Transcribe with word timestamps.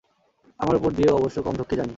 আমার 0.59 0.75
উপর 0.75 0.89
দিয়েও 0.91 1.17
অবশ্য 1.17 1.37
কম 1.41 1.53
ঝক্কি 1.55 1.75
যায়নি। 1.75 1.89